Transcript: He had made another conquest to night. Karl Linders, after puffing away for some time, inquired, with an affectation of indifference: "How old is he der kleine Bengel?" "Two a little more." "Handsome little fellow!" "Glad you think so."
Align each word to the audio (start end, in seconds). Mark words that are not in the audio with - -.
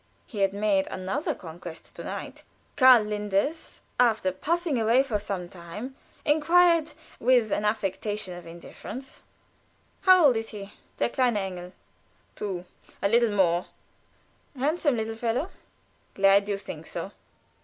He 0.25 0.39
had 0.39 0.51
made 0.51 0.87
another 0.87 1.35
conquest 1.35 1.95
to 1.95 2.03
night. 2.03 2.41
Karl 2.75 3.03
Linders, 3.03 3.83
after 3.99 4.31
puffing 4.31 4.79
away 4.79 5.03
for 5.03 5.19
some 5.19 5.47
time, 5.47 5.95
inquired, 6.25 6.93
with 7.19 7.51
an 7.51 7.65
affectation 7.65 8.33
of 8.33 8.47
indifference: 8.47 9.21
"How 10.01 10.25
old 10.25 10.37
is 10.37 10.49
he 10.49 10.73
der 10.97 11.09
kleine 11.09 11.35
Bengel?" 11.35 11.73
"Two 12.35 12.65
a 12.99 13.07
little 13.09 13.29
more." 13.29 13.67
"Handsome 14.57 14.97
little 14.97 15.13
fellow!" 15.15 15.51
"Glad 16.15 16.49
you 16.49 16.57
think 16.57 16.87
so." 16.87 17.11